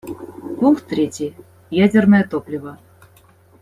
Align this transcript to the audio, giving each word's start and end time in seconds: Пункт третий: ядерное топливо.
Пункт 0.59 0.87
третий: 0.87 1.35
ядерное 1.69 2.23
топливо. 2.23 2.77